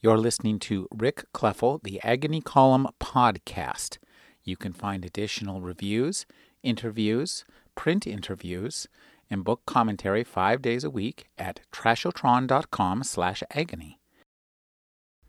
[0.00, 3.98] You're listening to Rick Kleffel, the Agony Column podcast.
[4.44, 6.24] You can find additional reviews,
[6.62, 8.86] interviews, print interviews,
[9.28, 13.98] and book commentary five days a week at trashotron.com slash agony.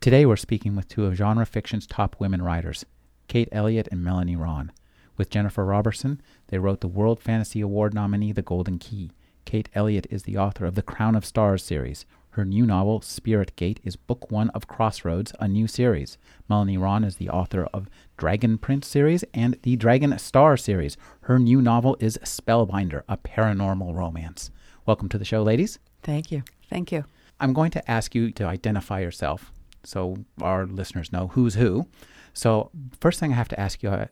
[0.00, 2.86] Today we're speaking with two of genre fiction's top women writers,
[3.26, 4.70] Kate Elliott and Melanie Rawn.
[5.16, 9.10] With Jennifer Roberson, they wrote the World Fantasy Award nominee The Golden Key.
[9.44, 13.56] Kate Elliott is the author of the Crown of Stars series, her new novel, Spirit
[13.56, 16.16] Gate, is book one of Crossroads, a new series.
[16.48, 20.96] Melanie Rawn is the author of Dragon Prince series and the Dragon Star series.
[21.22, 24.52] Her new novel is Spellbinder, a paranormal romance.
[24.86, 25.80] Welcome to the show, ladies.
[26.04, 26.44] Thank you.
[26.68, 27.04] Thank you.
[27.40, 29.52] I'm going to ask you to identify yourself
[29.82, 31.88] so our listeners know who's who.
[32.32, 34.06] So, first thing I have to ask you uh,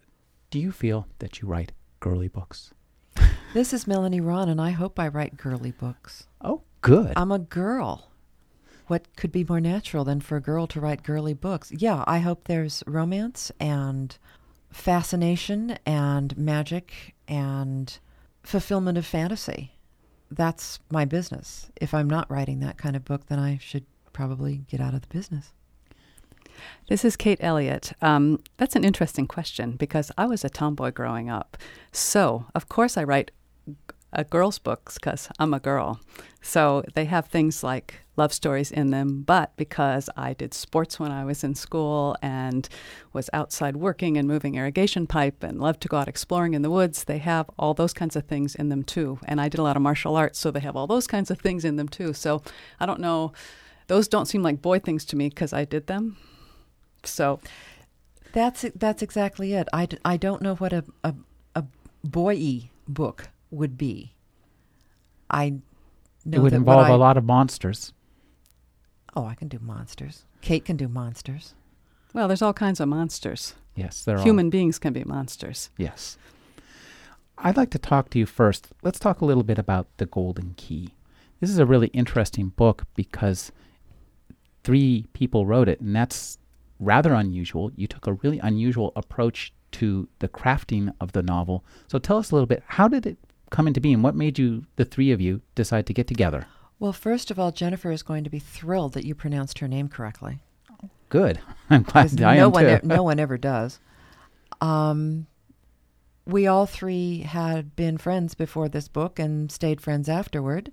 [0.50, 2.72] do you feel that you write girly books?
[3.54, 6.26] This is Melanie Rawn, and I hope I write girly books.
[6.42, 7.14] Oh, good.
[7.16, 8.07] I'm a girl
[8.88, 11.70] what could be more natural than for a girl to write girly books?
[11.70, 14.16] Yeah, I hope there's romance and
[14.70, 17.98] fascination and magic and
[18.42, 19.72] fulfillment of fantasy.
[20.30, 21.70] That's my business.
[21.80, 25.02] If I'm not writing that kind of book, then I should probably get out of
[25.02, 25.52] the business.
[26.88, 27.92] This is Kate Elliott.
[28.02, 31.56] Um, that's an interesting question because I was a tomboy growing up.
[31.92, 33.30] So, of course, I write
[34.12, 36.00] uh, girls' books because I'm a girl.
[36.42, 41.10] So they have things like love stories in them, but because I did sports when
[41.10, 42.68] I was in school and
[43.12, 46.70] was outside working and moving irrigation pipe and loved to go out exploring in the
[46.70, 49.18] woods, they have all those kinds of things in them too.
[49.24, 51.38] And I did a lot of martial arts, so they have all those kinds of
[51.38, 52.12] things in them too.
[52.12, 52.42] So
[52.80, 53.32] I don't know,
[53.86, 56.16] those don't seem like boy things to me because I did them.
[57.04, 57.40] So
[58.32, 59.68] that's that's exactly it.
[59.72, 61.14] I d- I don't know what a a,
[61.54, 61.64] a
[62.04, 64.12] boy book would be.
[65.30, 65.54] I
[66.30, 67.92] it would involve I, a lot of monsters.
[69.18, 70.26] Oh, I can do monsters.
[70.42, 71.56] Kate can do monsters.
[72.14, 73.54] Well, there's all kinds of monsters.
[73.74, 74.22] Yes, there are.
[74.22, 75.70] Human beings can be monsters.
[75.76, 76.16] Yes.
[77.36, 78.68] I'd like to talk to you first.
[78.84, 80.94] Let's talk a little bit about The Golden Key.
[81.40, 83.50] This is a really interesting book because
[84.62, 86.38] three people wrote it, and that's
[86.78, 87.72] rather unusual.
[87.74, 91.64] You took a really unusual approach to the crafting of the novel.
[91.88, 93.18] So tell us a little bit how did it
[93.50, 94.00] come into being?
[94.00, 96.46] What made you, the three of you, decide to get together?
[96.80, 99.88] Well, first of all, Jennifer is going to be thrilled that you pronounced her name
[99.88, 100.38] correctly.
[101.08, 101.40] Good.
[101.70, 103.80] I'm glad I no one, e- no one ever does.
[104.60, 105.26] Um,
[106.26, 110.70] we all three had been friends before this book and stayed friends afterward.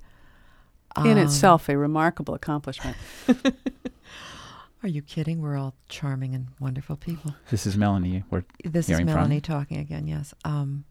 [0.98, 2.96] In um, itself, a remarkable accomplishment.
[4.84, 5.42] Are you kidding?
[5.42, 7.36] We're all charming and wonderful people.
[7.50, 8.24] This is Melanie.
[8.30, 9.42] We're this is Melanie from.
[9.42, 10.08] talking again.
[10.08, 10.34] Yes.
[10.46, 10.86] Um,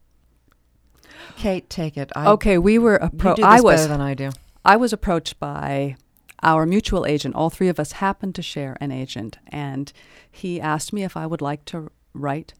[1.37, 2.11] Kate, take it.
[2.15, 3.41] I, okay, we were approached.
[3.41, 4.31] I was better than I do.
[4.65, 5.95] I was approached by
[6.41, 7.35] our mutual agent.
[7.35, 9.93] All three of us happened to share an agent, and
[10.31, 12.55] he asked me if I would like to write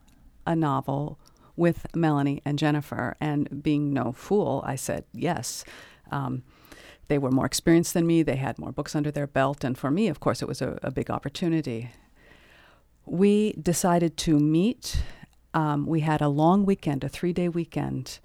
[0.45, 1.19] a novel
[1.55, 3.17] with Melanie and Jennifer.
[3.19, 5.65] And being no fool, I said yes.
[6.11, 6.43] Um,
[7.07, 8.21] they were more experienced than me.
[8.21, 10.77] They had more books under their belt, and for me, of course, it was a,
[10.83, 11.89] a big opportunity.
[13.07, 15.01] We decided to meet
[15.55, 18.19] um, we had a long weekend, a three day weekend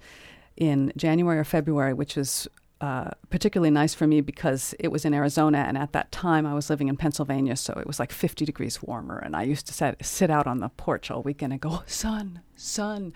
[0.57, 2.47] in January or February, which was
[2.81, 6.55] uh, particularly nice for me because it was in Arizona, and at that time I
[6.55, 9.19] was living in Pennsylvania, so it was like 50 degrees warmer.
[9.19, 12.41] And I used to sit, sit out on the porch all weekend and go, sun,
[12.55, 13.13] sun.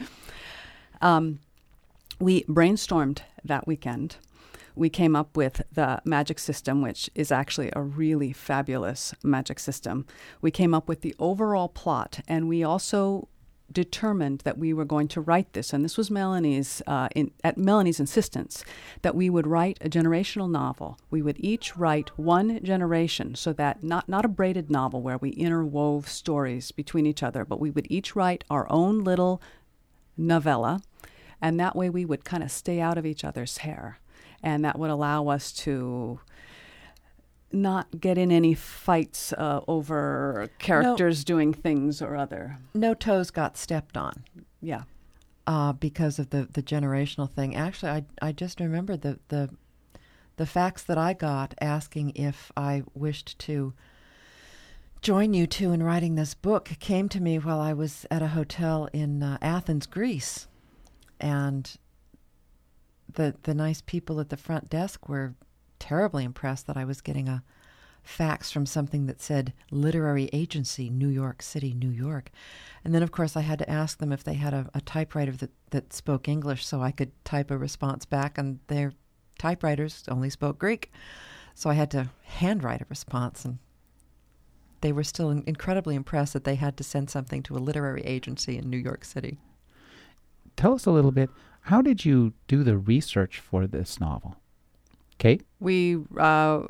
[1.02, 1.40] Um,
[2.20, 4.18] we brainstormed that weekend.
[4.76, 10.06] We came up with the magic system, which is actually a really fabulous magic system.
[10.42, 13.30] We came up with the overall plot, and we also
[13.72, 17.58] determined that we were going to write this, and this was Melanie's uh, in, at
[17.58, 18.64] Melanie's insistence,
[19.02, 21.00] that we would write a generational novel.
[21.10, 25.34] We would each write one generation, so that not not a braided novel where we
[25.36, 29.42] interwove stories between each other, but we would each write our own little
[30.16, 30.82] novella,
[31.42, 34.00] and that way we would kind of stay out of each other's hair,
[34.42, 36.20] and that would allow us to
[37.52, 42.58] not get in any fights uh, over characters no, doing things or other.
[42.74, 44.24] No toes got stepped on.
[44.62, 44.84] Yeah.
[45.48, 47.56] Uh, because of the, the generational thing.
[47.56, 49.50] Actually, I, I just remember the, the,
[50.38, 53.74] the facts that I got asking if I wished to
[55.02, 58.30] join you two in writing this book came to me while I was at a
[58.30, 60.48] hotel in uh, Athens, Greece.
[61.20, 61.72] And
[63.14, 65.36] the, the nice people at the front desk were
[65.80, 67.44] terribly impressed that I was getting a
[68.04, 72.30] fax from something that said Literary Agency, New York City, New York.
[72.84, 75.32] And then, of course, I had to ask them if they had a, a typewriter
[75.34, 78.94] that, that spoke English so I could type a response back, and their
[79.40, 80.92] typewriters only spoke Greek.
[81.56, 83.58] So I had to handwrite a response, and
[84.82, 88.02] they were still in- incredibly impressed that they had to send something to a literary
[88.02, 89.40] agency in New York City.
[90.56, 91.32] Tell us a little bit.
[91.62, 94.36] How did you do the research for this novel?
[95.18, 96.62] Kate, We uh,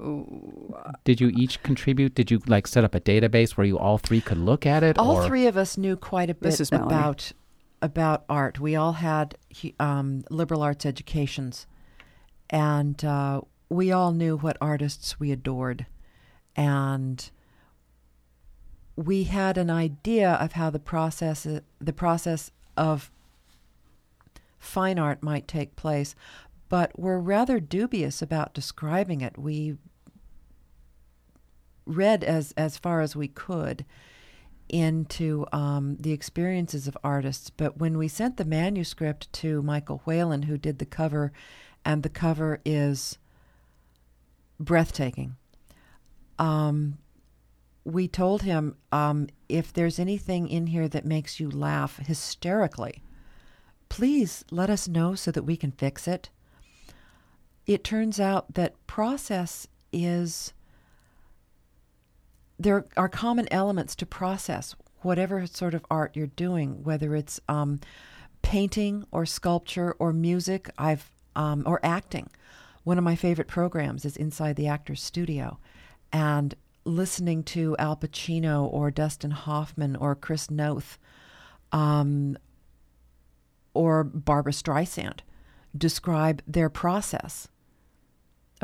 [1.03, 2.13] did you each contribute?
[2.13, 4.99] Did you like set up a database where you all three could look at it?
[4.99, 5.27] All or?
[5.27, 7.31] three of us knew quite a bit about
[7.81, 8.59] about art.
[8.59, 9.37] We all had
[9.79, 11.65] um, liberal arts educations,
[12.49, 15.87] and uh, we all knew what artists we adored,
[16.55, 17.29] and
[18.95, 21.47] we had an idea of how the process
[21.79, 23.11] the process of
[24.59, 26.15] fine art might take place,
[26.69, 29.37] but we're rather dubious about describing it.
[29.37, 29.77] We
[31.85, 33.85] read as as far as we could
[34.67, 37.49] into um, the experiences of artists.
[37.49, 41.31] But when we sent the manuscript to Michael Whelan, who did the cover,
[41.83, 43.17] and the cover is
[44.59, 45.35] breathtaking,
[46.39, 46.97] um,
[47.83, 53.03] we told him um, if there's anything in here that makes you laugh hysterically,
[53.89, 56.29] please let us know so that we can fix it.
[57.65, 60.53] It turns out that process is
[62.59, 67.79] there are common elements to process whatever sort of art you're doing, whether it's um,
[68.41, 70.69] painting or sculpture or music.
[70.77, 72.29] I've um, or acting.
[72.83, 75.59] One of my favorite programs is Inside the Actor's Studio,
[76.13, 80.97] and listening to Al Pacino or Dustin Hoffman or Chris Noth,
[81.71, 82.37] um,
[83.73, 85.19] or Barbra Streisand
[85.75, 87.49] describe their process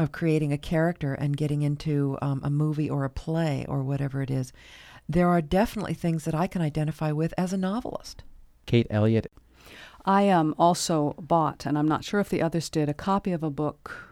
[0.01, 4.21] of creating a character and getting into um, a movie or a play or whatever
[4.21, 4.51] it is,
[5.07, 8.23] there are definitely things that I can identify with as a novelist.
[8.65, 9.31] Kate Elliott.
[10.05, 13.43] I um, also bought, and I'm not sure if the others did, a copy of
[13.43, 14.10] a book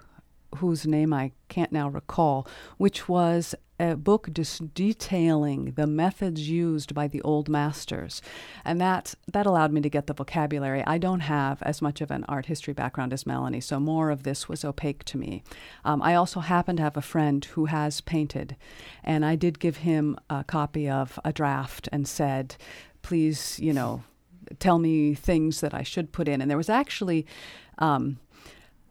[0.57, 2.47] whose name I can't now recall,
[2.77, 8.21] which was a book just detailing the methods used by the old masters.
[8.65, 10.83] And that, that allowed me to get the vocabulary.
[10.85, 14.23] I don't have as much of an art history background as Melanie, so more of
[14.23, 15.43] this was opaque to me.
[15.85, 18.57] Um, I also happen to have a friend who has painted,
[19.03, 22.57] and I did give him a copy of a draft and said,
[23.01, 24.03] please, you know,
[24.59, 26.41] tell me things that I should put in.
[26.41, 27.25] And there was actually
[27.77, 28.19] um,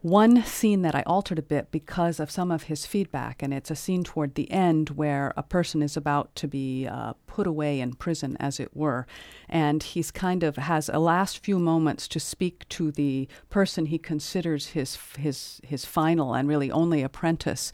[0.01, 3.69] one scene that I altered a bit because of some of his feedback, and it's
[3.69, 7.81] a scene toward the end where a person is about to be uh, put away
[7.81, 9.05] in prison, as it were,
[9.49, 13.97] and he's kind of has a last few moments to speak to the person he
[13.97, 17.73] considers his his his final and really only apprentice,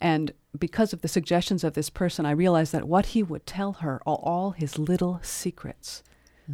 [0.00, 3.74] and because of the suggestions of this person, I realized that what he would tell
[3.74, 6.02] her are all his little secrets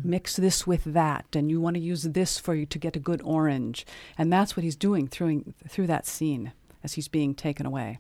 [0.05, 3.01] mix this with that and you want to use this for you to get a
[3.01, 3.87] good orange
[4.19, 6.53] and that's what he's doing through through that scene
[6.85, 7.99] as he's being taken away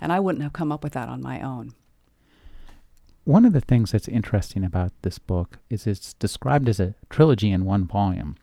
[0.00, 1.72] and i wouldn't have come up with that on my own
[3.24, 7.50] One of the things that's interesting about this book is it's described as a trilogy
[7.50, 8.36] in one volume,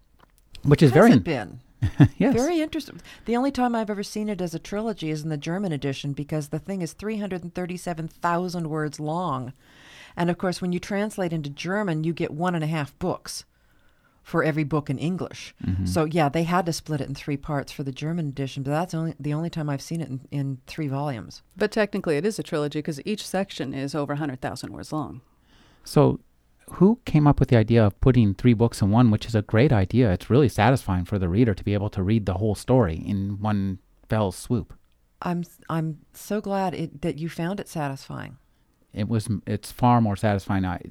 [0.63, 1.59] which is very Has it been
[2.17, 2.33] yes.
[2.33, 3.01] very interesting.
[3.25, 6.13] The only time I've ever seen it as a trilogy is in the German edition
[6.13, 9.53] because the thing is 337,000 words long.
[10.17, 13.45] And of course, when you translate into German, you get one and a half books
[14.23, 15.53] for every book in English.
[15.63, 15.87] Mhm.
[15.87, 18.71] So yeah, they had to split it in three parts for the German edition, but
[18.71, 21.43] that's only the only time I've seen it in, in three volumes.
[21.55, 25.21] but technically it is a trilogy because each section is over 100000 words long
[25.83, 26.19] So,
[26.71, 29.43] who came up with the idea of putting three books in one, which is a
[29.43, 30.11] great idea?
[30.11, 33.39] It's really satisfying for the reader to be able to read the whole story in
[33.39, 33.77] one
[34.09, 34.73] fell swoop.
[35.21, 38.37] I'm I'm so glad it, that you found it satisfying.
[38.95, 39.27] It was.
[39.45, 40.65] It's far more satisfying.
[40.65, 40.81] I,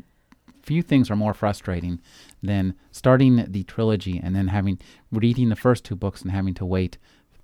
[0.62, 2.00] few things are more frustrating
[2.42, 4.78] than starting the trilogy and then having
[5.10, 6.96] reading the first two books and having to wait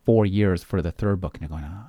[0.05, 1.85] four years for the third book and you're going, uh,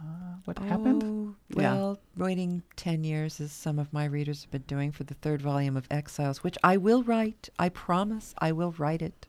[0.45, 1.03] what happened?
[1.05, 1.73] Oh, Yeah.
[1.73, 5.41] well, waiting 10 years, as some of my readers have been doing for the third
[5.41, 7.47] volume of Exiles, which I will write.
[7.59, 9.27] I promise I will write it.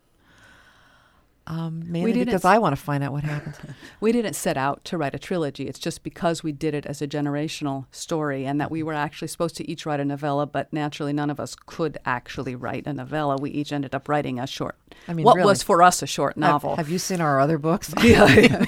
[1.46, 3.56] Um, mainly didn't because s- I want to find out what happens.
[4.00, 7.02] we didn't set out to write a trilogy it's just because we did it as
[7.02, 10.72] a generational story and that we were actually supposed to each write a novella but
[10.72, 14.46] naturally none of us could actually write a novella we each ended up writing a
[14.46, 14.76] short
[15.08, 15.46] I mean, what really.
[15.48, 17.92] was for us a short Have- novel Have, you seen our other books?
[18.04, 18.64] yeah.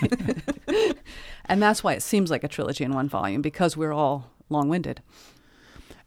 [1.47, 5.01] and that's why it seems like a trilogy in one volume because we're all long-winded.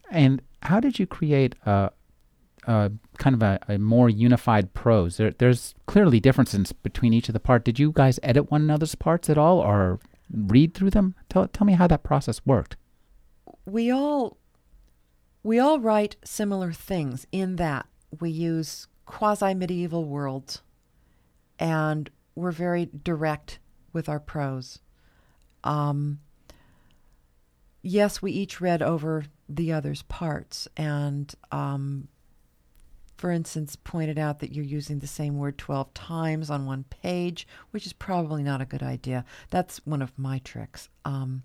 [0.10, 1.92] And how did you create a,
[2.68, 5.18] a kind of a, a more unified prose?
[5.18, 7.64] There, there's clearly differences between each of the parts.
[7.64, 10.00] Did you guys edit one another's parts at all, or
[10.32, 11.16] read through them?
[11.30, 12.76] Tell tell me how that process worked.
[13.66, 14.38] we all
[15.44, 17.86] we all write similar things in that
[18.20, 20.62] we use quasi medieval worlds
[21.60, 23.60] and we're very direct
[23.94, 24.80] with our prose.
[25.64, 26.20] Um,
[27.82, 32.08] yes, we each read over the other's parts and um,
[33.18, 37.48] for instance, pointed out that you're using the same word 12 times on one page,
[37.72, 39.26] which is probably not a good idea.
[39.50, 40.90] That's one of my tricks.
[41.04, 41.44] Um,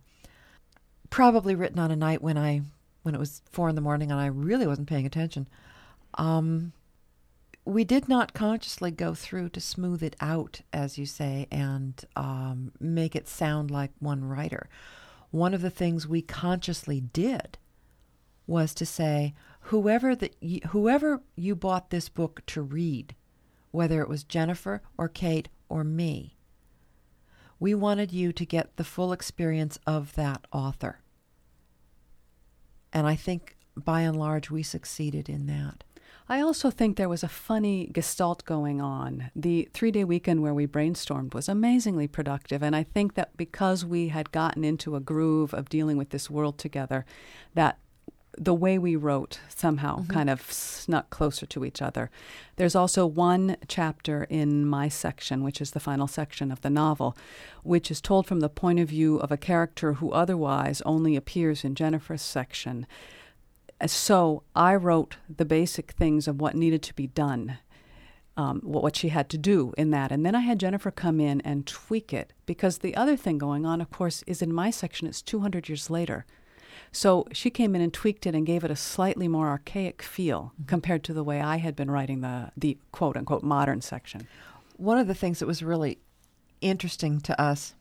[1.08, 2.62] probably written on a night when I
[3.02, 5.48] when it was four in the morning and I really wasn't paying attention.
[6.14, 6.72] Um,
[7.64, 12.72] we did not consciously go through to smooth it out, as you say, and um,
[12.78, 14.68] make it sound like one writer.
[15.30, 17.58] One of the things we consciously did
[18.46, 20.34] was to say, whoever that
[20.70, 23.14] whoever you bought this book to read,
[23.70, 26.36] whether it was Jennifer or Kate or me,
[27.58, 31.00] we wanted you to get the full experience of that author.
[32.92, 35.84] And I think by and large we succeeded in that.
[36.28, 39.30] I also think there was a funny gestalt going on.
[39.34, 42.62] The three day weekend where we brainstormed was amazingly productive.
[42.62, 46.30] And I think that because we had gotten into a groove of dealing with this
[46.30, 47.04] world together,
[47.54, 47.78] that
[48.38, 50.12] the way we wrote somehow mm-hmm.
[50.12, 52.10] kind of snuck closer to each other.
[52.56, 57.16] There's also one chapter in my section, which is the final section of the novel,
[57.62, 61.64] which is told from the point of view of a character who otherwise only appears
[61.64, 62.86] in Jennifer's section.
[63.86, 67.58] So I wrote the basic things of what needed to be done.
[68.34, 70.10] Um, what she had to do in that.
[70.10, 73.66] And then I had Jennifer come in and tweak it because the other thing going
[73.66, 76.24] on, of course, is in my section, it's 200 years later.
[76.92, 80.52] So she came in and tweaked it and gave it a slightly more archaic feel
[80.54, 80.66] mm-hmm.
[80.66, 84.28] compared to the way I had been writing the the quote unquote modern section.
[84.76, 85.98] One of the things that was really
[86.60, 87.74] interesting to us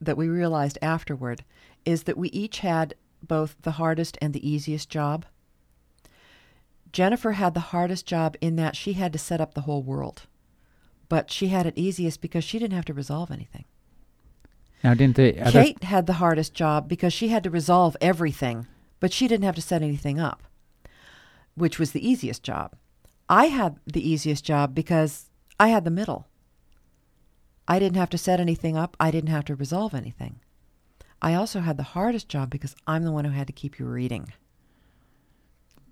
[0.00, 1.42] that we realized afterward
[1.84, 5.24] is that we each had both the hardest and the easiest job.
[6.92, 10.22] Jennifer had the hardest job in that she had to set up the whole world,
[11.08, 13.64] but she had it easiest because she didn't have to resolve anything.
[14.84, 18.66] Now, didn't the other Kate had the hardest job because she had to resolve everything,
[19.00, 20.42] but she didn't have to set anything up,
[21.54, 22.76] which was the easiest job.
[23.28, 26.28] I had the easiest job because I had the middle.
[27.66, 28.96] I didn't have to set anything up.
[29.00, 30.40] I didn't have to resolve anything.
[31.20, 33.86] I also had the hardest job because I'm the one who had to keep you
[33.86, 34.32] reading.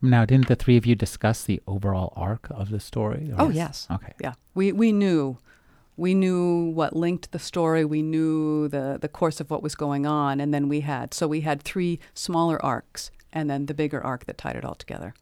[0.00, 3.32] Now, didn't the three of you discuss the overall arc of the story?
[3.36, 3.86] Oh, yes.
[3.90, 4.12] Okay.
[4.20, 4.34] Yeah.
[4.54, 5.38] We, we knew
[5.96, 10.06] we knew what linked the story we knew the, the course of what was going
[10.06, 14.02] on and then we had so we had three smaller arcs and then the bigger
[14.02, 15.12] arc that tied it all together.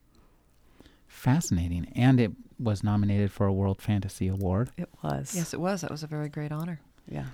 [1.09, 1.91] Fascinating.
[1.97, 4.71] And it was nominated for a world fantasy award.
[4.77, 5.35] It was.
[5.35, 5.81] Yes it was.
[5.81, 6.81] That was a very great honor.
[7.09, 7.27] Yeah.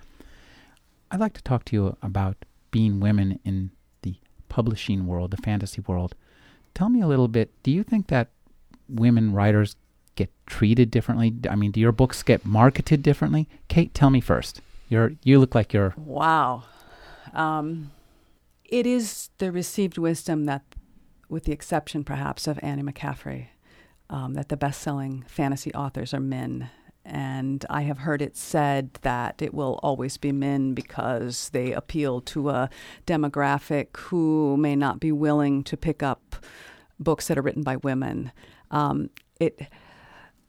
[1.11, 2.37] I'd like to talk to you about
[2.71, 3.71] being women in
[4.03, 4.15] the
[4.49, 6.15] publishing world the fantasy world.
[6.75, 8.29] Tell me a little bit do you think that
[8.89, 9.75] women writers
[10.19, 11.35] get treated differently?
[11.49, 13.49] I mean, do your books get marketed differently?
[13.69, 14.61] Kate, tell me first.
[14.89, 16.65] You're you look like you're wow.
[17.33, 17.93] Um,
[18.65, 20.63] it is the received wisdom that,
[21.29, 23.49] with the exception perhaps of Annie McCaffrey,
[24.11, 26.71] um, that the best-selling fantasy authors are men.
[27.05, 32.21] And I have heard it said that it will always be men because they appeal
[32.23, 32.69] to a
[33.07, 36.37] demographic who may not be willing to pick up
[36.99, 38.33] books that are written by women.
[38.71, 39.09] Um,
[39.41, 39.69] it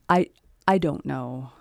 [0.09, 0.29] I
[0.67, 1.51] I don't know.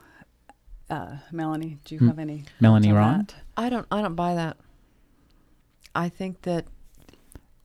[0.90, 2.44] Uh, Melanie, do you have any?
[2.60, 3.28] Melanie Rawn?
[3.56, 3.86] I don't.
[3.90, 4.56] I don't buy that.
[5.94, 6.66] I think that.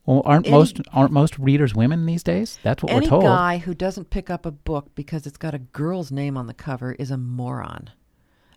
[0.05, 2.59] Well, aren't any, most aren't most readers women these days?
[2.63, 3.23] That's what we're told.
[3.23, 6.47] Any guy who doesn't pick up a book because it's got a girl's name on
[6.47, 7.89] the cover is a moron.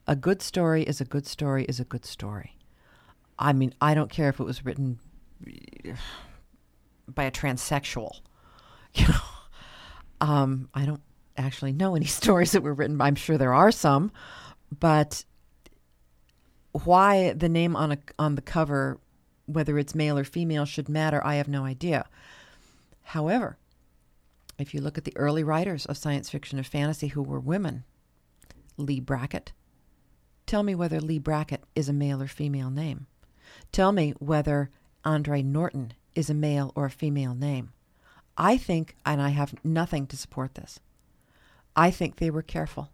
[0.09, 2.57] A good story is a good story is a good story.
[3.39, 4.99] I mean, I don't care if it was written
[7.09, 8.11] by a transsexual.
[8.95, 9.21] You know,
[10.23, 11.03] um, I don't
[11.37, 13.01] actually know any stories that were written.
[13.01, 14.13] I'm sure there are some,
[14.79, 15.25] but
[16.73, 18.99] why the name on a on the cover,
[19.47, 22.07] whether it's male or female, should matter, I have no idea.
[23.03, 23.57] However,
[24.59, 27.85] if you look at the early writers of science fiction or fantasy who were women,
[28.77, 29.53] Leigh Brackett,
[30.47, 33.07] tell me whether Leigh Brackett is a male or female name.
[33.73, 34.71] Tell me whether
[35.05, 37.73] Andre Norton is a male or a female name.
[38.37, 40.81] I think, and I have nothing to support this,
[41.77, 42.91] I think they were careful.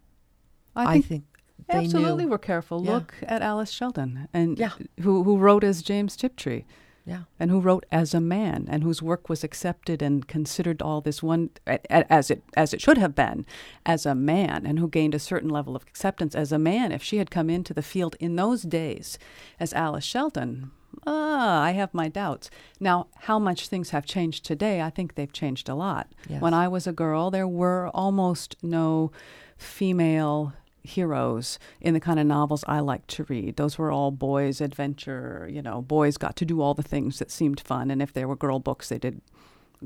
[0.74, 1.24] I think, I think
[1.68, 2.30] they absolutely knew.
[2.30, 2.84] were careful.
[2.84, 2.94] Yeah.
[2.94, 4.70] Look at Alice Sheldon, and yeah.
[5.00, 6.64] who who wrote as James Tiptree.
[7.04, 7.22] Yeah.
[7.40, 11.20] And who wrote as a man, and whose work was accepted and considered all this
[11.20, 13.44] one as it as it should have been,
[13.84, 16.92] as a man, and who gained a certain level of acceptance as a man.
[16.92, 19.18] If she had come into the field in those days
[19.58, 20.70] as Alice Sheldon,
[21.06, 22.50] ah, I have my doubts.
[22.80, 26.12] Now, how much things have changed today, I think they've changed a lot.
[26.28, 26.40] Yes.
[26.40, 29.12] When I was a girl, there were almost no
[29.56, 30.52] female
[30.84, 33.56] heroes in the kind of novels I like to read.
[33.56, 37.30] Those were all boys' adventure, you know, boys got to do all the things that
[37.30, 37.90] seemed fun.
[37.90, 39.20] And if there were girl books, they did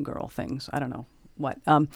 [0.03, 0.71] girl things.
[0.73, 1.07] I don't know
[1.37, 1.59] what.
[1.67, 1.89] Um,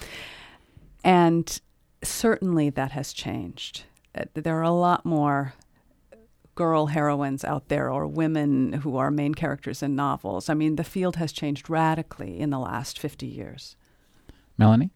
[1.03, 1.61] and
[2.03, 3.85] certainly that has changed.
[4.15, 5.55] Uh, there are a lot more
[6.61, 10.51] girl heroines out there or women who are main characters in novels.
[10.51, 13.77] I mean, the field has changed radically in the last 50 years.
[14.59, 14.91] Melanie?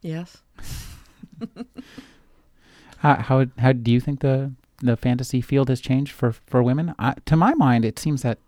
[0.00, 0.36] Yes.
[2.98, 6.94] how, how how do you think the the fantasy field has changed for for women?
[7.00, 8.38] I, to my mind, it seems that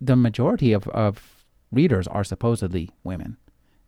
[0.00, 3.36] the majority of, of readers are supposedly women,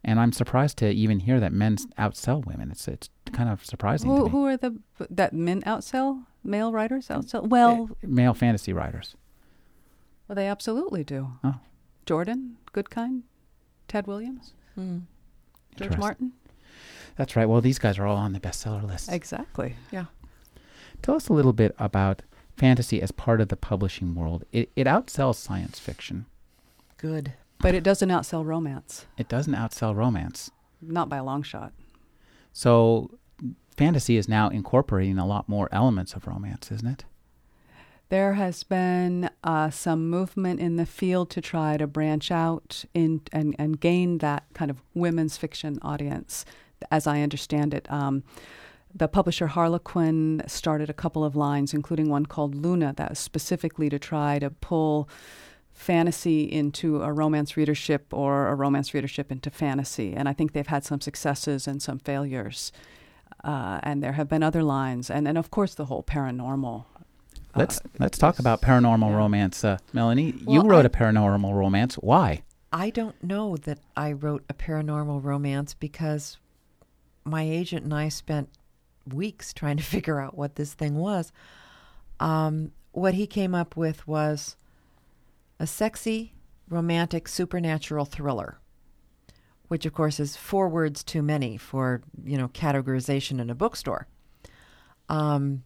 [0.05, 2.71] and I'm surprised to even hear that men outsell women.
[2.71, 4.11] It's it's kind of surprising.
[4.11, 4.79] Who, who are the
[5.11, 7.47] that men outsell male writers outsell?
[7.49, 9.15] Well, uh, male fantasy writers.
[10.29, 11.33] Well, they absolutely do.
[11.45, 11.57] Oh.
[12.05, 13.23] Jordan, Goodkind,
[13.89, 15.03] Tad Williams, Mm.
[15.77, 16.33] George Martin.
[17.17, 17.47] That's right.
[17.49, 19.11] Well, these guys are all on the bestseller list.
[19.11, 19.75] Exactly.
[19.91, 20.07] Yeah.
[21.03, 22.23] Tell us a little bit about
[22.57, 24.45] fantasy as part of the publishing world.
[24.53, 26.27] It, it outsells science fiction.
[26.99, 27.33] Good.
[27.59, 29.07] But it doesn't outsell romance.
[29.17, 30.51] It doesn't outsell romance.
[30.83, 31.73] Not by a long shot.
[32.53, 33.11] So,
[33.77, 37.05] fantasy is now incorporating a lot more elements of romance, isn't it?
[38.09, 43.23] There has been uh, some movement in the field to try to branch out in
[43.33, 46.45] and, and gain that kind of women's fiction audience
[46.91, 47.91] as I understand it.
[47.91, 48.23] Um,
[48.95, 53.91] the publisher Harlequin started a couple of lines, including one called Luna, that was specifically
[53.91, 55.09] to try to pull
[55.73, 60.15] fantasy into a romance readership or a romance readership into fantasy.
[60.15, 62.73] And I think they've had some successes and some failures.
[63.47, 66.85] Uh, and there have been other lines, and, and of course the whole paranormal.
[67.55, 69.17] Let's uh, let's talk about paranormal yeah.
[69.17, 70.35] romance, uh, Melanie.
[70.45, 71.95] Well, you wrote I- a paranormal romance.
[71.95, 72.43] Why?
[72.73, 76.39] I don't know that I wrote a paranormal romance because
[77.25, 78.49] my agent and I spent
[79.13, 81.31] weeks trying to figure out what this thing was.
[82.19, 84.57] Um, what he came up with was
[85.61, 86.33] a sexy,
[86.69, 88.59] romantic, supernatural thriller,
[89.69, 94.07] which of course is four words too many for you know categorization in a bookstore.
[95.09, 95.63] Um,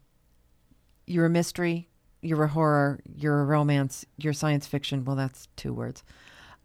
[1.07, 1.89] you're a mystery,
[2.23, 5.05] you're a horror, you're a romance, you're science fiction.
[5.05, 6.05] Well, that's two words.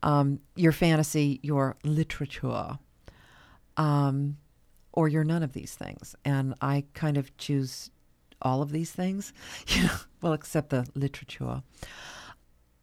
[0.04, 2.78] Um, your fantasy, your literature,
[3.78, 4.38] um,
[4.92, 6.16] or you're none of these things.
[6.24, 7.90] And I kind of choose
[8.42, 9.34] all of these things,
[9.68, 11.64] you know, well, except the literature.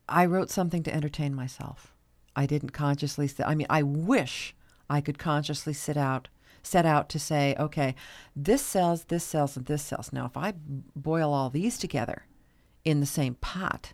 [0.09, 1.95] I wrote something to entertain myself.
[2.35, 3.31] I didn't consciously.
[3.45, 4.55] I mean, I wish
[4.89, 6.29] I could consciously sit out,
[6.63, 7.95] set out to say, okay,
[8.35, 10.13] this sells, this sells, and this sells.
[10.13, 10.55] Now, if I
[10.97, 12.27] boil all these together
[12.85, 13.93] in the same pot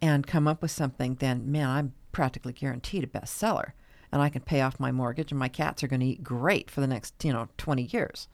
[0.00, 3.72] and come up with something, then man, I'm practically guaranteed a bestseller,
[4.12, 6.70] and I can pay off my mortgage, and my cats are going to eat great
[6.70, 8.28] for the next, you know, 20 years.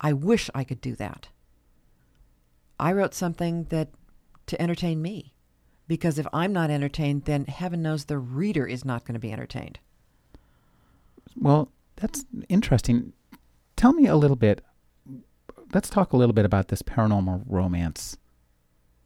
[0.00, 1.28] I wish I could do that.
[2.78, 3.90] I wrote something that
[4.46, 5.29] to entertain me
[5.90, 9.32] because if I'm not entertained, then heaven knows the reader is not going to be
[9.32, 9.80] entertained.
[11.36, 13.12] Well, that's interesting.
[13.74, 14.64] Tell me a little bit.
[15.74, 18.16] Let's talk a little bit about this paranormal romance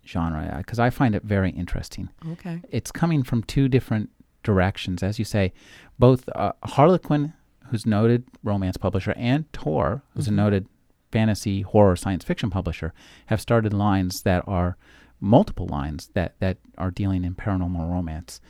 [0.07, 2.11] genre because I find it very interesting.
[2.33, 2.61] Okay.
[2.69, 4.11] It's coming from two different
[4.43, 5.55] directions, as you say.
[5.99, 7.33] Both uh, Harlequin,
[7.71, 10.33] who's noted romance publisher, and Tor, who's Mhm.
[10.33, 10.69] a noted
[11.11, 12.93] fantasy, horror, science fiction publisher,
[13.27, 14.77] have started lines that are
[15.25, 18.41] multiple lines that, that are dealing in paranormal romance.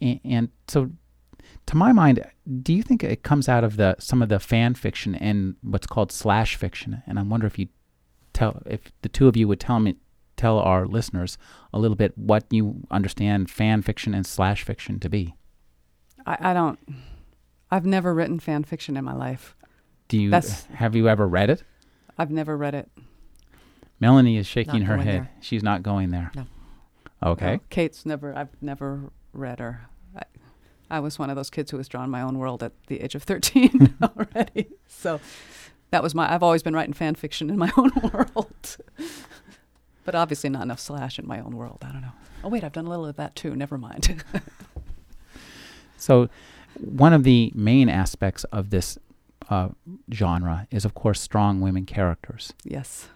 [0.00, 0.90] And, and so,
[1.66, 2.24] to my mind,
[2.62, 5.86] do you think it comes out of the some of the fan fiction and what's
[5.86, 7.02] called slash fiction?
[7.06, 7.68] And I wonder if you
[8.32, 9.96] tell if the two of you would tell me
[10.36, 11.36] tell our listeners
[11.72, 15.34] a little bit what you understand fan fiction and slash fiction to be.
[16.26, 16.78] I, I don't.
[17.70, 19.54] I've never written fan fiction in my life.
[20.08, 21.62] Do you That's- have you ever read it?
[22.18, 22.90] I've never read it.
[24.00, 25.22] Melanie is shaking Not her going head.
[25.22, 25.30] there.
[25.40, 26.32] She's not going there.
[26.34, 26.46] No.
[27.22, 27.52] Okay.
[27.54, 28.34] No, Kate's never.
[28.34, 29.82] I've never read her.
[30.16, 30.22] I,
[30.90, 33.14] I was one of those kids who was drawn my own world at the age
[33.14, 34.68] of thirteen already.
[34.88, 35.20] So
[35.90, 36.32] that was my.
[36.32, 38.76] I've always been writing fan fiction in my own world,
[40.04, 41.78] but obviously not enough slash in my own world.
[41.82, 42.12] I don't know.
[42.42, 43.54] Oh wait, I've done a little of that too.
[43.54, 44.24] Never mind.
[45.98, 46.30] So,
[46.76, 48.96] one of the main aspects of this
[49.50, 49.68] uh,
[50.10, 52.54] genre is, of course, strong women characters.
[52.64, 53.08] yes.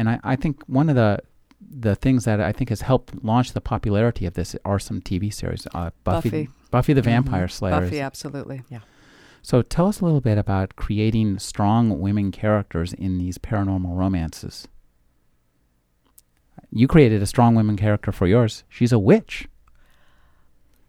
[0.00, 1.18] And I, I think one of the
[1.70, 5.30] the things that I think has helped launch the popularity of this are some TV
[5.32, 5.66] series.
[5.74, 6.48] Uh, Buffy, Buffy.
[6.70, 7.04] Buffy the Mhm.
[7.04, 7.80] Vampire Slayer.
[7.82, 8.62] Buffy, is- absolutely.
[9.42, 14.68] So tell us a little bit about creating strong women characters in these paranormal romances.
[16.70, 18.64] You created a strong women character for yours.
[18.68, 19.46] She's a witch.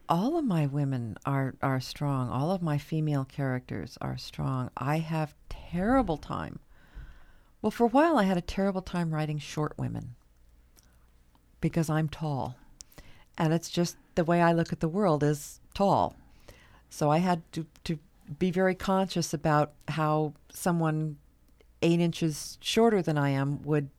[0.09, 2.29] all of my women are are strong.
[2.29, 4.69] All of my female characters are strong.
[4.75, 6.59] I have terrible time
[7.61, 10.15] Well, for a while, I had a terrible time writing short women
[11.59, 12.55] because I'm tall.
[13.37, 16.15] And it's just the way I look at the world is tall.
[16.89, 17.99] So I had to, to
[18.39, 21.17] be very conscious about how someone
[21.81, 23.89] eight inches shorter than I am would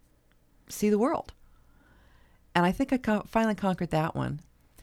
[0.68, 1.32] see the world.
[2.54, 4.40] And I think I co- finally conquered that one.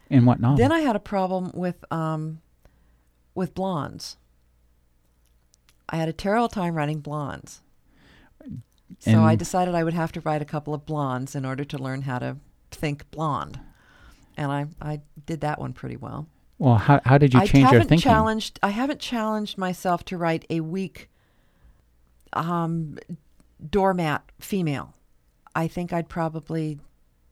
[0.09, 0.57] In what novel?
[0.57, 2.41] Then I had a problem with um,
[3.35, 4.17] with blondes.
[5.87, 7.61] I had a terrible time writing blondes.
[8.97, 11.77] So I decided I would have to write a couple of blondes in order to
[11.77, 12.37] learn how to
[12.71, 13.59] think blonde.
[14.35, 16.27] And I, I did that one pretty well.
[16.57, 18.03] well, how, how did you I change your haven't thinking?
[18.03, 21.09] challenged I haven't challenged myself to write a weak
[22.33, 22.97] um,
[23.69, 24.93] doormat female.
[25.55, 26.79] I think I'd probably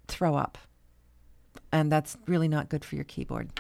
[0.08, 0.58] throw up.
[1.72, 3.60] And that's really not good for your keyboard.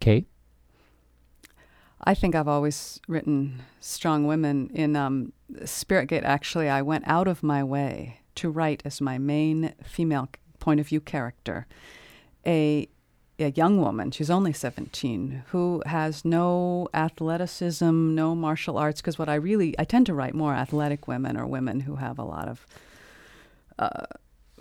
[0.00, 0.26] Kate?
[2.06, 4.70] I think I've always written strong women.
[4.74, 5.32] In um,
[5.64, 10.28] Spirit Gate, actually, I went out of my way to write as my main female
[10.58, 11.66] point of view character
[12.46, 12.88] a
[13.38, 14.10] a young woman.
[14.10, 19.00] She's only seventeen, who has no athleticism, no martial arts.
[19.00, 22.18] Because what I really I tend to write more athletic women or women who have
[22.18, 22.66] a lot of
[23.78, 24.06] uh,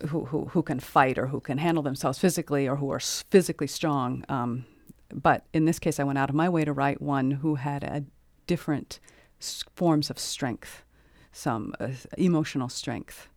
[0.07, 3.67] who, who who can fight or who can handle themselves physically or who are physically
[3.67, 4.23] strong.
[4.29, 4.65] Um,
[5.13, 7.83] but in this case, I went out of my way to write one who had
[7.83, 8.03] a
[8.47, 8.99] different
[9.39, 10.83] s- forms of strength,
[11.31, 13.29] some uh, emotional strength,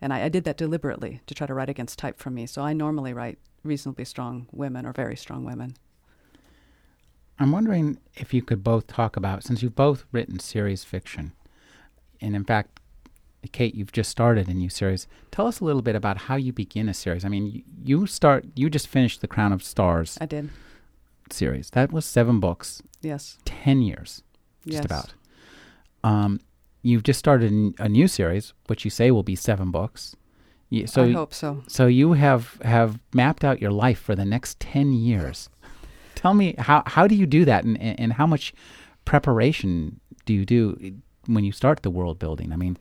[0.00, 2.46] and I, I did that deliberately to try to write against type for me.
[2.46, 5.76] So I normally write reasonably strong women or very strong women.
[7.38, 11.32] I'm wondering if you could both talk about, since you've both written series fiction,
[12.20, 12.78] and in fact,
[13.50, 15.08] Kate, you've just started a new series.
[15.32, 17.24] Tell us a little bit about how you begin a series.
[17.24, 20.50] I mean, you, you start, you just finished the Crown of Stars I did,
[21.32, 21.70] series.
[21.70, 24.22] That was seven books, yes, 10 years,
[24.66, 24.84] just yes.
[24.84, 25.14] about.
[26.04, 26.40] Um,
[26.82, 30.16] you've just started a new series, which you say will be seven books.
[30.70, 31.62] You, so, I hope so.
[31.68, 35.50] so you have, have mapped out your life for the next 10 years.
[36.14, 38.54] Tell me, how, how do you do that and, and and how much
[39.04, 42.52] preparation do you do when you start the world building?
[42.52, 42.78] I mean,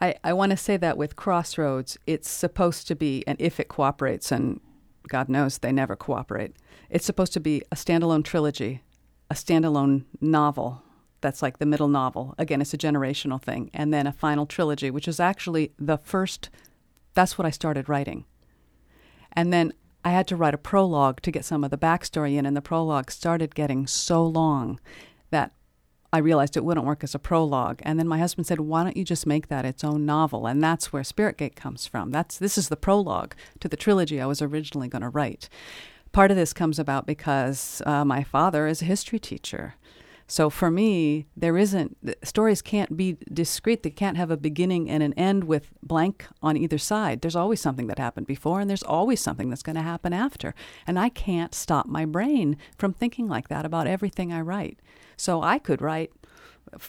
[0.00, 3.68] I, I want to say that with Crossroads, it's supposed to be, and if it
[3.68, 4.60] cooperates, and
[5.08, 6.56] God knows they never cooperate,
[6.90, 8.82] it's supposed to be a standalone trilogy,
[9.30, 10.82] a standalone novel
[11.20, 12.34] that's like the middle novel.
[12.38, 13.70] Again, it's a generational thing.
[13.74, 16.50] And then a final trilogy, which is actually the first,
[17.14, 18.24] that's what I started writing.
[19.32, 19.72] And then
[20.04, 22.62] I had to write a prologue to get some of the backstory in, and the
[22.62, 24.78] prologue started getting so long
[26.16, 27.80] I realized it wouldn't work as a prologue.
[27.82, 30.64] And then my husband said, "Why don't you just make that its own novel?" And
[30.64, 32.10] that's where Spirit Gate comes from.
[32.10, 35.50] That's this is the prologue to the trilogy I was originally going to write.
[36.12, 39.74] Part of this comes about because uh, my father is a history teacher.
[40.28, 43.82] So for me, there isn't stories can't be discrete.
[43.82, 47.20] They can't have a beginning and an end with blank on either side.
[47.20, 50.54] There's always something that happened before, and there's always something that's going to happen after.
[50.86, 54.80] And I can't stop my brain from thinking like that about everything I write.
[55.16, 56.10] So I could write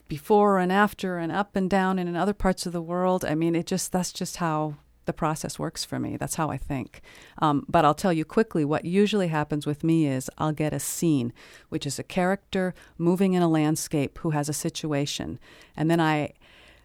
[0.08, 3.24] before and after and up and down and in other parts of the world.
[3.24, 6.16] I mean, it just that's just how the process works for me.
[6.16, 7.02] That's how I think.
[7.40, 10.80] Um, but I'll tell you quickly what usually happens with me is I'll get a
[10.80, 11.34] scene,
[11.70, 15.40] which is a character moving in a landscape who has a situation,
[15.76, 16.34] and then I,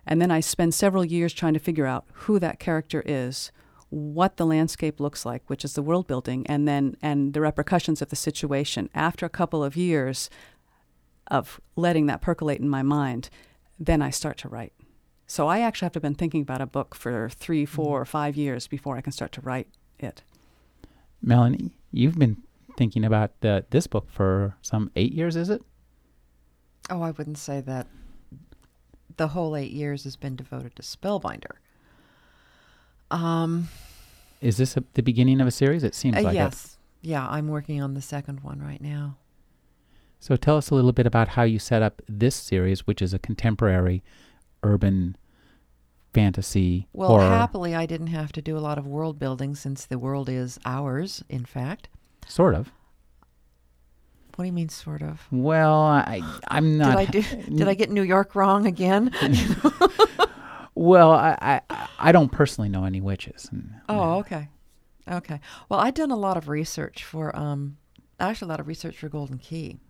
[0.07, 3.53] and then I spend several years trying to figure out who that character is,
[3.91, 8.01] what the landscape looks like, which is the world building, and then and the repercussions
[8.01, 8.89] of the situation.
[8.95, 10.31] After a couple of years
[11.27, 13.29] of letting that percolate in my mind,
[13.79, 14.73] then I start to write.
[15.33, 18.05] So I actually have to have been thinking about a book for three, four, or
[18.05, 19.67] five years before I can start to write
[19.99, 20.23] it.
[21.23, 22.37] Melanie, you've been
[22.77, 25.63] thinking about the, this book for some eight years, is it?
[26.91, 27.87] Oh, I wouldn't say that
[29.17, 31.57] the whole eight years has been devoted to Spellbinder.
[33.11, 33.69] Um,
[34.43, 35.83] Is this a, the beginning of a series?
[35.83, 36.41] It seems uh, like it.
[36.41, 36.77] yes.
[37.01, 39.17] Yeah, I'm working on the second one right now.
[40.21, 43.15] So tell us a little bit about how you set up this series, which is
[43.15, 44.05] a contemporary
[44.63, 45.17] urban
[46.13, 47.29] fantasy Well, horror.
[47.29, 50.59] happily, I didn't have to do a lot of world building since the world is
[50.65, 51.89] ours, in fact.
[52.29, 52.71] Sort of.
[54.37, 55.27] What do you mean, sort of?
[55.31, 56.97] Well, I, I'm not.
[57.13, 57.43] Did I do?
[57.57, 59.11] Did I get New York wrong again?
[60.75, 63.47] Well, I, I, I don't personally know any witches.
[63.53, 64.49] And, Oh, okay,
[65.07, 65.39] okay.
[65.69, 67.77] Well, I'd done a lot of research for, um,
[68.19, 69.81] actually, a lot of research for Golden Key,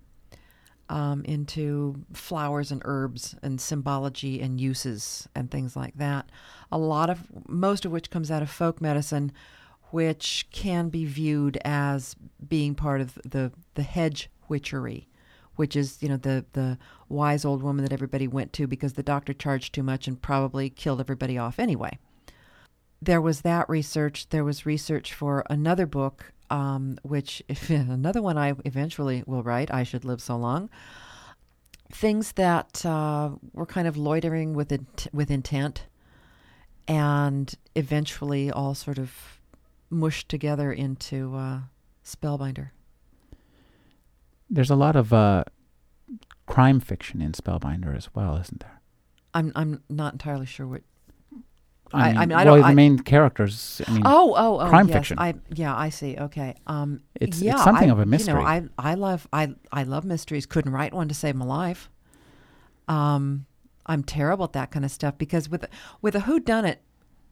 [0.93, 6.29] um, into flowers and herbs and symbology and uses and things like that.
[6.71, 9.33] A lot of, most of which comes out of folk medicine,
[9.91, 12.15] which can be viewed as
[12.47, 15.09] being part of the the hedge witchery,
[15.57, 16.79] which is you know the the
[17.09, 20.69] wise old woman that everybody went to because the doctor charged too much and probably
[20.69, 21.99] killed everybody off anyway.
[23.01, 24.29] There was that research.
[24.29, 29.73] There was research for another book, um, which if another one I eventually will write.
[29.73, 30.71] I should live so long.
[31.91, 35.87] Things that uh, were kind of loitering with int- with intent,
[36.87, 39.41] and eventually all sort of
[39.91, 41.61] mushed together into uh,
[42.05, 42.71] Spellbinder.
[44.49, 45.45] There's a lot of uh,
[46.47, 48.81] crime fiction in Spellbinder as well, isn't there?
[49.35, 50.83] I'm I'm not entirely sure what.
[51.95, 53.81] I I- mean, I mean, I well, don't- the I- main characters.
[53.87, 54.97] I mean, Oh, oh, oh, crime yes.
[54.97, 55.19] fiction.
[55.19, 56.17] I yeah, I see.
[56.19, 56.55] Okay.
[56.67, 58.35] Um, It's- it's something I- of a You mystery.
[58.35, 60.47] know, I I love I I love mysteries.
[60.47, 61.91] Couldn't write one to save my life.
[62.89, 63.47] Um,
[63.87, 65.67] I'm terrible at that kind of stuff because with
[66.01, 66.83] with a who done it,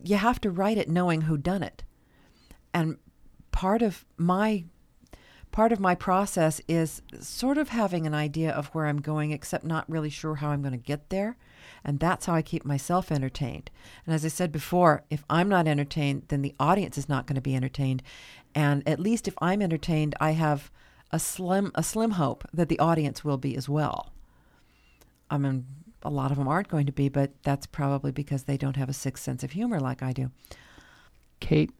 [0.03, 1.85] you have to write it knowing who done it,
[2.75, 2.97] and
[3.53, 4.65] part of my
[5.53, 9.65] part of my process is sort of having an idea of where I'm going, except
[9.65, 11.37] not really sure how I'm going to get there.
[11.85, 13.71] And that's how I keep myself entertained.
[14.07, 17.37] And as I said before, if I'm not entertained, then the audience is not going
[17.37, 18.03] to be entertained.
[18.55, 20.71] And at least if I'm entertained, I have
[21.13, 24.13] a slim a slim hope that the audience will be as well.
[25.31, 25.67] I mean,
[26.03, 28.89] a lot of them aren't going to be, but that's probably because they don't have
[28.89, 30.31] a sixth sense of humor like I do.
[31.41, 31.71] Kate,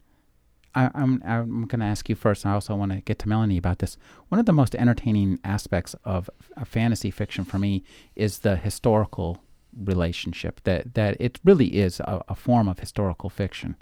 [0.73, 2.45] I, I'm I'm going to ask you first.
[2.45, 3.97] I also want to get to Melanie about this.
[4.29, 7.83] One of the most entertaining aspects of f- fantasy fiction for me
[8.15, 9.43] is the historical
[9.77, 10.61] relationship.
[10.63, 13.75] That that it really is a, a form of historical fiction.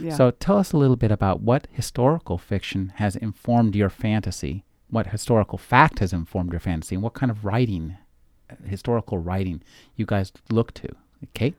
[0.00, 0.14] Yeah.
[0.14, 4.64] So tell us a little bit about what historical fiction has informed your fantasy.
[4.88, 7.96] What historical fact has informed your fantasy, and what kind of writing,
[8.64, 9.62] historical writing,
[9.96, 10.88] you guys look to.
[11.34, 11.56] Kate.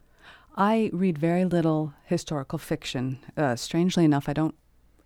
[0.56, 3.20] I read very little historical fiction.
[3.36, 4.56] Uh, strangely enough, I don't.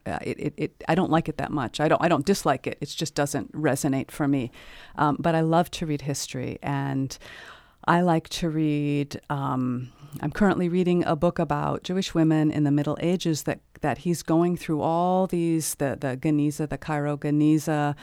[0.05, 1.79] Uh, it, it, it, I don't like it that much.
[1.79, 2.01] I don't.
[2.01, 2.77] I don't dislike it.
[2.79, 4.51] It just doesn't resonate for me.
[4.95, 7.17] Um, but I love to read history, and
[7.85, 9.19] I like to read.
[9.29, 9.91] Um,
[10.21, 14.21] I'm currently reading a book about Jewish women in the Middle Ages that that he's
[14.21, 17.95] going through all these the the Geniza, the Cairo Geniza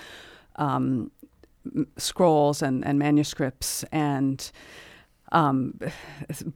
[0.57, 1.11] um,
[1.97, 4.51] scrolls and, and manuscripts and
[5.31, 5.79] um,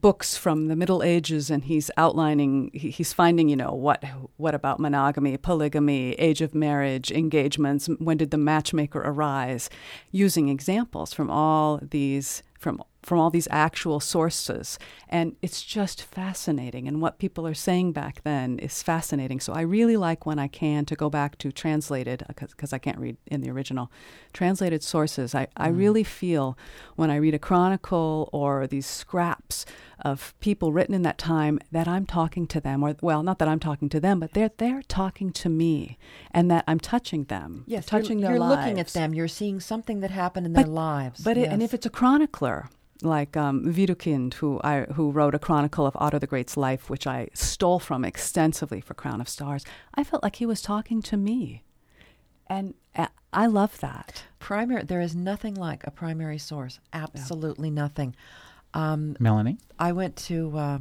[0.01, 2.71] books from the Middle Ages, and he's outlining.
[2.73, 4.03] He, he's finding, you know, what
[4.37, 7.87] what about monogamy, polygamy, age of marriage, engagements?
[7.99, 9.69] When did the matchmaker arise?
[10.11, 16.87] Using examples from all these from from all these actual sources, and it's just fascinating.
[16.87, 19.39] And what people are saying back then is fascinating.
[19.39, 22.77] So I really like when I can to go back to translated uh, because I
[22.77, 23.91] can't read in the original
[24.31, 25.35] translated sources.
[25.35, 25.77] I, I mm.
[25.77, 26.57] really feel
[26.95, 29.65] when I read a chronicle or these scraps
[30.03, 33.47] of people written in that time that I'm talking to them, or well, not that
[33.47, 35.97] I'm talking to them, but they're they're talking to me,
[36.31, 38.61] and that I'm touching them, Yes, touching you're, their you're lives.
[38.61, 39.13] looking at them.
[39.13, 41.23] You're seeing something that happened in But- their lives.
[41.23, 42.69] But it, and if it's a chronicler,
[43.01, 47.07] like um, Widukind, who I who wrote a chronicle of Otto the Great's life, which
[47.07, 51.17] I stole from extensively for Crown of Stars, I felt like he was talking to
[51.17, 51.63] me,
[52.47, 54.23] and uh, I love that.
[54.39, 56.79] primary, there is nothing like a primary source.
[56.91, 58.15] Absolutely nothing.
[58.73, 59.57] Um, Melanie.
[59.77, 60.79] I went to uh,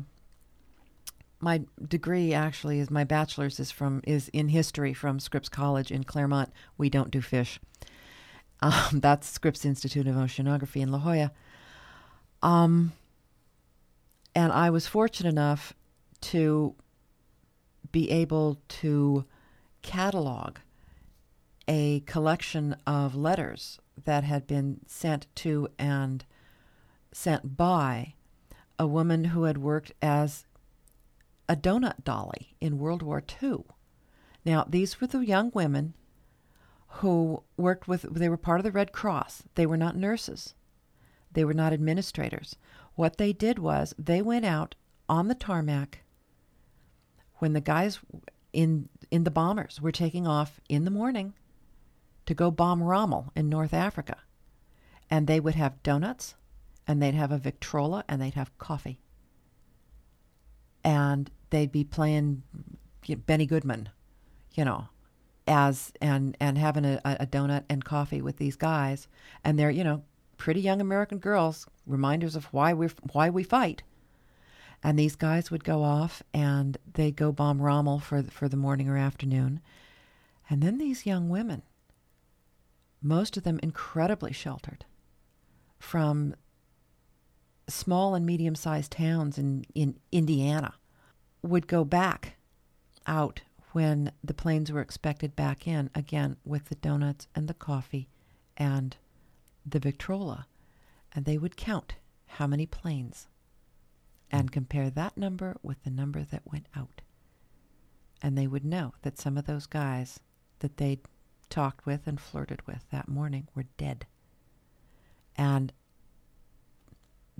[1.40, 2.32] my degree.
[2.32, 6.50] Actually, is my bachelor's is from is in history from Scripps College in Claremont.
[6.78, 7.60] We don't do fish.
[8.60, 11.32] Um, that's Scripps Institute of Oceanography in La Jolla.
[12.42, 12.92] Um,
[14.34, 15.74] and I was fortunate enough
[16.22, 16.74] to
[17.90, 19.24] be able to
[19.82, 20.58] catalog
[21.68, 26.24] a collection of letters that had been sent to and
[27.12, 28.14] sent by
[28.78, 30.46] a woman who had worked as
[31.48, 33.64] a donut dolly in World War II.
[34.44, 35.94] Now, these were the young women
[36.96, 39.44] who worked with, they were part of the Red Cross.
[39.54, 40.54] They were not nurses,
[41.30, 42.56] they were not administrators.
[42.94, 44.74] What they did was they went out
[45.08, 46.02] on the tarmac
[47.36, 47.98] when the guys
[48.52, 51.34] in, in the bombers were taking off in the morning
[52.26, 54.18] to go bomb Rommel in North Africa.
[55.10, 56.34] And they would have donuts,
[56.86, 59.00] and they'd have a Victrola, and they'd have coffee.
[60.84, 62.42] And they'd be playing
[63.08, 63.88] y- Benny Goodman,
[64.54, 64.88] you know,
[65.46, 69.08] as and and having a, a donut and coffee with these guys,
[69.44, 70.02] and they're you know
[70.36, 73.82] pretty young American girls, reminders of why we why we fight.
[74.82, 78.88] And these guys would go off and they'd go bomb Rommel for for the morning
[78.88, 79.60] or afternoon,
[80.50, 81.62] and then these young women,
[83.00, 84.84] most of them incredibly sheltered,
[85.78, 86.34] from
[87.72, 90.74] small and medium sized towns in, in Indiana,
[91.42, 92.36] would go back
[93.06, 98.08] out when the planes were expected back in again with the donuts and the coffee
[98.56, 98.96] and
[99.66, 100.46] the Victrola
[101.14, 101.94] and they would count
[102.26, 103.28] how many planes
[104.30, 107.02] and compare that number with the number that went out.
[108.22, 110.20] And they would know that some of those guys
[110.60, 111.00] that they'd
[111.50, 114.06] talked with and flirted with that morning were dead.
[115.36, 115.72] And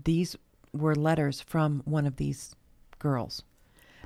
[0.04, 0.36] these
[0.72, 2.54] were letters from one of these
[2.98, 3.42] girls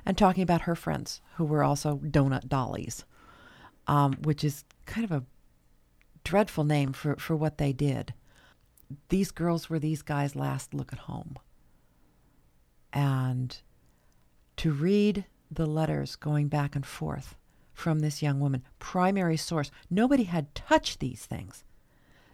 [0.05, 3.05] and talking about her friends who were also donut dollies,
[3.87, 5.25] um, which is kind of a
[6.23, 8.13] dreadful name for, for what they did.
[9.09, 11.37] These girls were these guys' last look at home.
[12.93, 13.57] And
[14.57, 17.35] to read the letters going back and forth
[17.73, 21.63] from this young woman, primary source, nobody had touched these things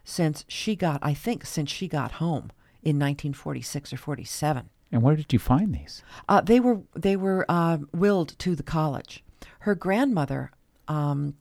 [0.03, 2.51] since she got, I think, since she got home
[2.83, 4.69] in 1946 or 47.
[4.91, 6.03] And where did you find these?
[6.29, 9.23] Uh, they were they were uh, willed to the college.
[9.59, 10.51] Her grandmother
[10.87, 11.35] um,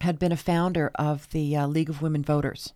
[0.00, 2.74] had been a founder of the uh, League of Women Voters,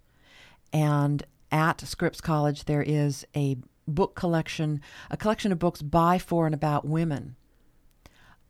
[0.73, 6.45] and at Scripps College there is a book collection, a collection of books by, for,
[6.45, 7.37] and about women,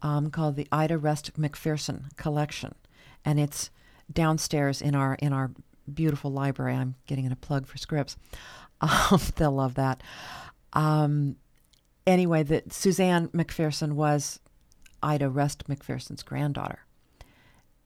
[0.01, 2.75] um, called the Ida Rust Macpherson Collection,
[3.23, 3.71] and it's
[4.11, 5.51] downstairs in our in our
[5.93, 6.75] beautiful library.
[6.75, 8.17] I'm getting in a plug for Scripps.
[8.81, 10.03] Um, they'll love that.
[10.73, 11.37] Um,
[12.07, 14.41] anyway, that Suzanne McPherson was
[15.03, 16.81] Ida Rust Macpherson's granddaughter,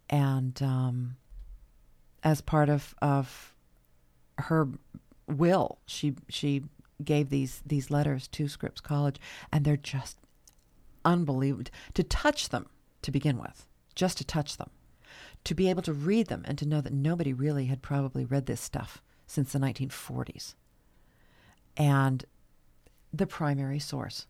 [0.08, 1.16] and um,
[2.22, 3.54] as part of of
[4.38, 4.68] her
[5.26, 6.64] will, she she
[7.04, 9.20] gave these these letters to Scripps College,
[9.52, 10.18] and they're just
[11.04, 11.70] unbelievable.
[11.94, 12.68] To touch them
[13.02, 14.70] to begin with, just to touch them,
[15.44, 18.46] to be able to read them, and to know that nobody really had probably read
[18.46, 20.54] this stuff since the 1940s,
[21.76, 22.24] and
[23.12, 24.26] the primary source.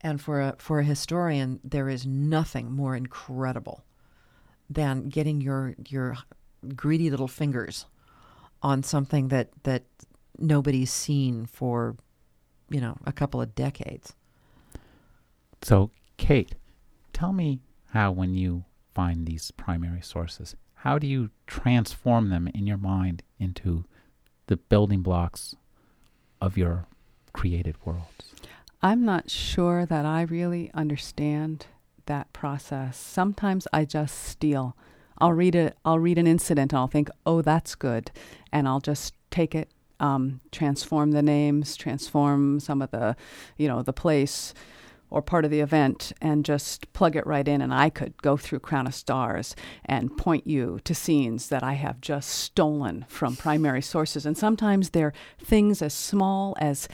[0.00, 3.84] And for a for a historian, there is nothing more incredible
[4.68, 6.16] than getting your your
[6.76, 7.86] greedy little fingers
[8.62, 9.84] on something that that
[10.38, 11.96] nobody's seen for
[12.68, 14.14] you know a couple of decades.
[15.62, 16.54] So, Kate,
[17.14, 22.66] tell me how when you find these primary sources, how do you transform them in
[22.66, 23.84] your mind into
[24.46, 25.56] the building blocks
[26.44, 26.86] of your
[27.32, 28.34] created worlds?
[28.82, 31.66] I'm not sure that I really understand
[32.06, 32.98] that process.
[32.98, 34.76] Sometimes I just steal.
[35.18, 35.76] I'll read it.
[35.84, 38.10] I'll read an incident and I'll think, "Oh, that's good,"
[38.52, 43.16] and I'll just take it, um, transform the names, transform some of the,
[43.56, 44.52] you know, the place
[45.14, 47.62] or part of the event, and just plug it right in.
[47.62, 51.74] And I could go through Crown of Stars and point you to scenes that I
[51.74, 54.26] have just stolen from primary sources.
[54.26, 56.88] And sometimes they're things as small as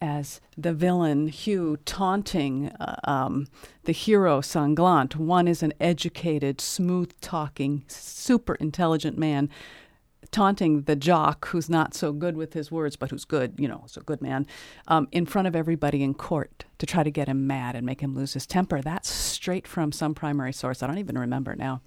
[0.00, 3.46] as the villain Hugh taunting uh, um,
[3.84, 5.16] the hero Sanglant.
[5.16, 9.48] One is an educated, smooth talking, super intelligent man
[10.30, 13.82] taunting the jock who's not so good with his words, but who's good, you know,
[13.86, 14.46] is a good man,
[14.88, 18.00] um, in front of everybody in court to try to get him mad and make
[18.00, 18.80] him lose his temper.
[18.82, 20.82] That's straight from some primary source.
[20.82, 21.80] I don't even remember now.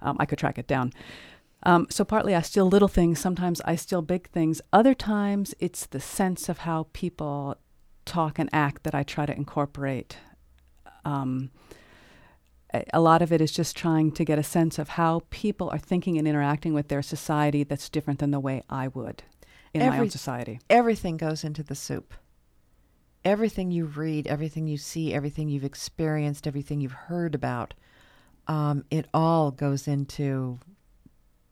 [0.00, 0.92] Um, I could track it down.
[1.64, 3.18] Um, so partly I steal little things.
[3.18, 4.60] Sometimes I steal big things.
[4.72, 7.56] Other times it's the sense of how people
[8.04, 10.18] talk and act that I try to incorporate.
[12.92, 15.78] A lot of it is just trying to get a sense of how people are
[15.78, 19.22] thinking and interacting with their society that's different than the way I would
[19.72, 20.60] in Every, my own society.
[20.68, 22.12] Everything goes into the soup.
[23.24, 27.72] Everything you read, everything you see, everything you've experienced, everything you've heard about,
[28.46, 30.58] um, it all goes into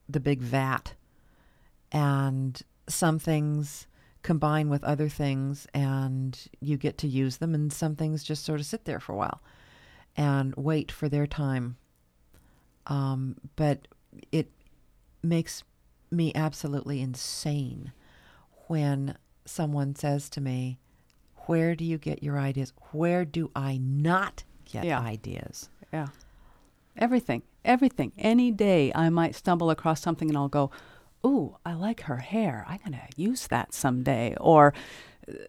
[0.08, 0.94] the big vat.
[1.92, 3.86] And some things
[4.22, 8.60] combine with other things and you get to use them, and some things just sort
[8.60, 9.40] of sit there for a while
[10.16, 11.76] and wait for their time.
[12.86, 13.88] Um, but
[14.32, 14.50] it
[15.22, 15.64] makes
[16.10, 17.92] me absolutely insane
[18.68, 20.78] when someone says to me,
[21.46, 22.72] Where do you get your ideas?
[22.92, 25.00] Where do I not get Yeah.
[25.00, 25.68] ideas?
[25.92, 26.08] Yeah.
[26.96, 28.12] Everything, everything.
[28.18, 30.70] Any day I might stumble across something and I'll go,
[31.24, 32.64] Ooh, I like her hair.
[32.68, 34.36] I'm going to use that someday.
[34.40, 34.72] Or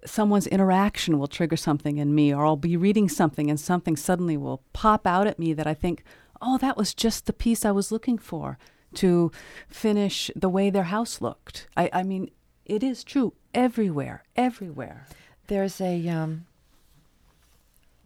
[0.05, 4.37] someone's interaction will trigger something in me, or I'll be reading something and something suddenly
[4.37, 6.03] will pop out at me that I think,
[6.41, 8.57] Oh, that was just the piece I was looking for
[8.95, 9.31] to
[9.67, 11.67] finish the way their house looked.
[11.75, 12.29] I, I mean,
[12.65, 15.07] it is true everywhere, everywhere.
[15.47, 16.45] There's a, um,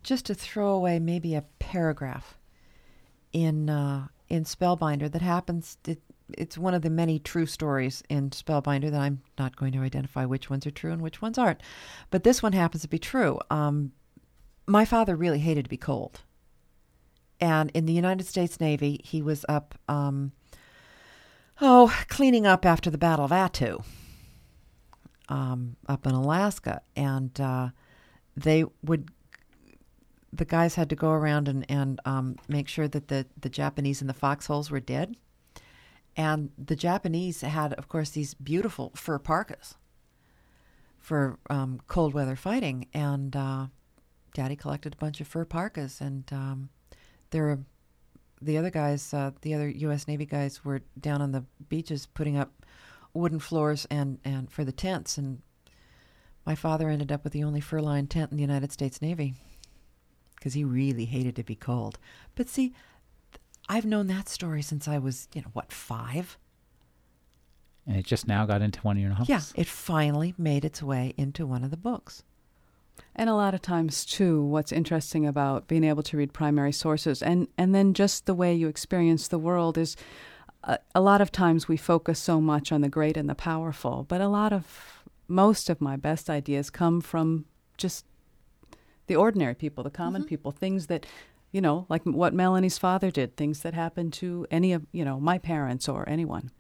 [0.04, 2.38] just to throw away maybe a paragraph
[3.34, 5.78] in, uh, in Spellbinder that happens.
[5.86, 6.02] It,
[6.38, 10.26] it's one of the many true stories in Spellbinder that I'm not going to identify
[10.26, 11.62] which ones are true and which ones aren't.
[12.10, 13.40] But this one happens to be true.
[13.50, 13.92] Um,
[14.68, 16.22] my father really hated to be cold.
[17.40, 20.32] And in the United States Navy, he was up, um,
[21.60, 23.84] oh, cleaning up after the Battle of Attu.
[25.32, 27.70] um, up in Alaska, and uh,
[28.36, 29.10] they would.
[30.34, 34.02] The guys had to go around and and um, make sure that the the Japanese
[34.02, 35.16] in the foxholes were dead,
[36.16, 39.76] and the Japanese had, of course, these beautiful fur parkas
[41.00, 43.68] for um, cold weather fighting, and uh,
[44.34, 46.70] Daddy collected a bunch of fur parkas, and um,
[47.32, 47.60] there were
[48.42, 50.08] the other guys, uh, the other U.S.
[50.08, 52.66] Navy guys, were down on the beaches putting up
[53.14, 55.18] wooden floors and, and for the tents.
[55.18, 55.42] And
[56.46, 59.36] my father ended up with the only fur-lined tent in the United States Navy
[60.36, 62.00] because he really hated to be cold.
[62.36, 62.74] But see,
[63.70, 66.38] I've known that story since I was, you know, what, five?
[67.88, 69.30] And it just now got into one of your novels.
[69.30, 72.24] Yeah, it finally made its way into one of the books.
[73.16, 77.22] And a lot of times, too, what's interesting about being able to read primary sources
[77.24, 79.96] and, and then just the way you experience the world is
[80.64, 84.06] a, a lot of times we focus so much on the great and the powerful,
[84.08, 87.46] but a lot of, most of my best ideas come from
[87.78, 88.06] just
[89.08, 90.28] the ordinary people, the common Mhm.
[90.28, 91.06] people, things that,
[91.52, 95.20] you know, like what Melanie's father did, things that happened to any of, you know,
[95.20, 96.52] my parents or anyone.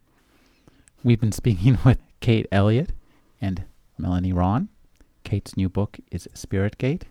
[1.03, 2.91] We've been speaking with Kate Elliott
[3.39, 3.63] and
[3.97, 4.69] Melanie Rawn.
[5.23, 7.05] Kate's new book is Spirit Gate.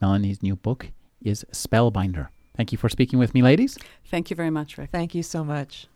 [0.00, 0.90] Melanie's new book
[1.22, 2.28] is Spellbinder.
[2.56, 3.78] Thank you for speaking with me, ladies.
[4.06, 4.90] Thank you very much, Rick.
[4.90, 5.88] Thank you so much.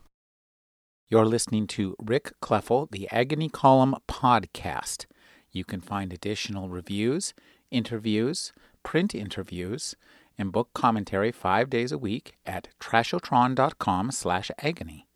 [1.09, 5.07] You're listening to Rick Kleffel, the Agony Column podcast.
[5.51, 7.35] You can find additional reviews,
[7.71, 8.53] interviews,
[8.83, 9.97] print interviews,
[10.41, 15.10] and book commentary five days a week at trashotron.com slash agony.